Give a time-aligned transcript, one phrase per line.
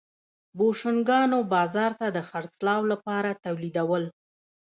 [0.57, 4.03] بوشونګانو بازار ته د خرڅلاو لپاره تولیدول.